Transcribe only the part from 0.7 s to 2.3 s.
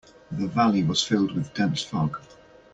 was filled with dense fog.